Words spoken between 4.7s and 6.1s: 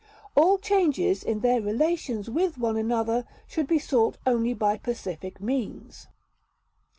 pacific means